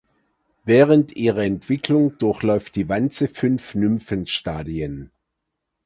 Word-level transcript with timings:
Während 0.63 1.15
ihrer 1.15 1.43
Entwicklung 1.43 2.17
durchläuft 2.17 2.75
die 2.75 2.89
Wanze 2.89 3.27
fünf 3.27 3.75
Nymphenstadien. 3.75 5.11